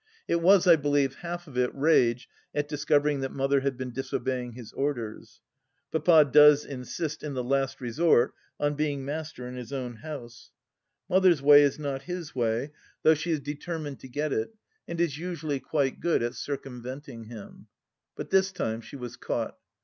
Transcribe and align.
It 0.27 0.41
was, 0.41 0.65
I 0.65 0.77
believe, 0.77 1.17
half 1.17 1.45
of 1.45 1.59
it 1.59 1.69
rage 1.75 2.27
at 2.55 2.67
discovering 2.67 3.19
that 3.19 3.33
Mother 3.33 3.59
had 3.59 3.77
been 3.77 3.91
disobeying 3.91 4.53
his 4.53 4.73
orders. 4.73 5.41
Papa 5.91 6.25
does 6.33 6.65
insist, 6.65 7.21
in 7.21 7.35
the 7.35 7.43
last 7.43 7.79
resort, 7.79 8.33
on 8.59 8.73
being 8.73 9.05
master 9.05 9.47
in 9.47 9.53
his 9.53 9.71
own 9.71 9.97
house. 9.97 10.49
Mother's 11.07 11.43
way 11.43 11.61
is 11.61 11.77
not 11.77 12.01
his 12.01 12.33
way, 12.33 12.71
though 13.03 13.13
she 13.13 13.29
118 13.29 13.29
THE 13.29 13.31
LAST 13.35 13.43
DITCH 13.45 13.49
is 13.51 13.59
determined 13.63 13.99
to 13.99 14.07
get 14.09 14.33
it, 14.33 14.55
and 14.87 14.99
is 14.99 15.19
usually 15.19 15.59
quite 15.59 15.99
good 15.99 16.23
at 16.23 16.33
circum 16.33 16.81
venting 16.81 17.25
him. 17.25 17.67
But 18.15 18.31
this 18.31 18.51
time 18.51 18.81
she 18.81 18.95
was 18.95 19.15
caught. 19.15 19.55